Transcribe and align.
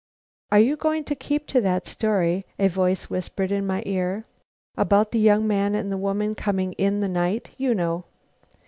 "Are 0.51 0.57
you 0.59 0.77
going 0.77 1.03
to 1.03 1.13
keep 1.13 1.45
to 1.49 1.61
that 1.61 1.85
story?" 1.85 2.43
a 2.57 2.69
voice 2.69 3.07
whispered 3.11 3.51
in 3.51 3.67
my 3.67 3.83
ear. 3.85 4.25
"About 4.75 5.11
the 5.11 5.19
young 5.19 5.45
man 5.47 5.75
and 5.75 6.01
woman 6.01 6.33
coming 6.33 6.73
in 6.73 7.01
the 7.01 7.07
night, 7.07 7.51
you 7.55 7.75
know." 7.75 8.05